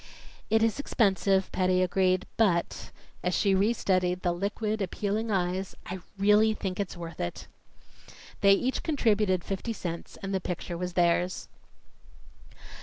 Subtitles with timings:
[0.49, 2.89] "It is expensive," Patty agreed, "but"
[3.23, 7.45] as she restudied the liquid, appealing eyes "I really think it's worth it."
[8.39, 11.49] They each contributed fifty cents, and the picture was theirs.